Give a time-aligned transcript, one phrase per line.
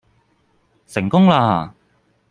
[0.87, 1.75] 成功啦